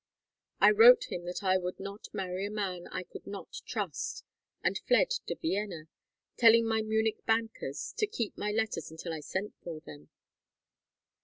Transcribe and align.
I 0.59 0.71
wrote 0.71 1.11
him 1.11 1.25
that 1.25 1.43
I 1.43 1.59
would 1.59 1.79
not 1.79 2.07
marry 2.11 2.47
a 2.47 2.49
man 2.49 2.87
I 2.91 3.03
could 3.03 3.27
not 3.27 3.61
trust, 3.67 4.23
and 4.63 4.75
fled 4.87 5.11
to 5.27 5.35
Vienna, 5.35 5.89
telling 6.37 6.65
my 6.67 6.81
Munich 6.81 7.23
bankers 7.27 7.93
to 7.97 8.07
keep 8.07 8.35
my 8.35 8.49
letters 8.49 8.89
until 8.89 9.13
I 9.13 9.19
sent 9.19 9.53
for 9.63 9.79
them. 9.81 10.09